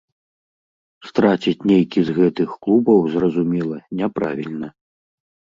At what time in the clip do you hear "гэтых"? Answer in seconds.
2.21-2.49